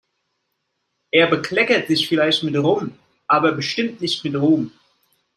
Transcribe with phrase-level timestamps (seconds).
[1.11, 4.71] Er bekleckert sich vielleicht mit Rum, aber bestimmt nicht mit Ruhm.